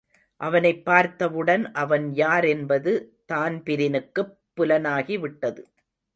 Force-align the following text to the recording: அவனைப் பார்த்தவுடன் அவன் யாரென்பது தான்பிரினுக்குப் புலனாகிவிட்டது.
அவனைப் 0.41 0.85
பார்த்தவுடன் 0.85 1.71
அவன் 1.73 2.13
யாரென்பது 2.13 2.93
தான்பிரினுக்குப் 3.33 4.33
புலனாகிவிட்டது. 4.57 5.63